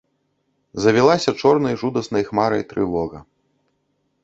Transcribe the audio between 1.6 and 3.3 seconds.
жудаснай хмарай трывога.